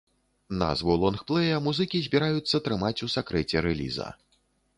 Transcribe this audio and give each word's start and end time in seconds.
Назву 0.61 0.95
лонгплэя 1.03 1.57
музыкі 1.67 2.01
збіраюцца 2.07 2.63
трымаць 2.69 2.99
у 3.11 3.11
сакрэце 3.19 3.57
рэліза. 3.69 4.07